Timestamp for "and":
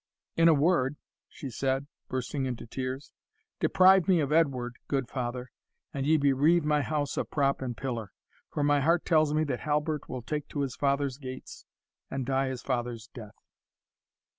5.93-6.07, 7.61-7.77, 12.09-12.25